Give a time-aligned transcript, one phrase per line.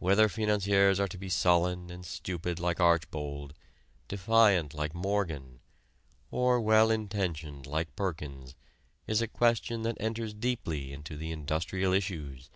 [0.00, 3.54] Whether financiers are to be sullen and stupid like Archbold,
[4.06, 5.60] defiant like Morgan,
[6.30, 8.54] or well intentioned like Perkins
[9.06, 12.50] is a question that enters deeply into the industrial issues.